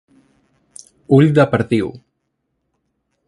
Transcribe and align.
Ull 1.17 1.29
de 1.39 1.45
perdiu. 1.53 1.93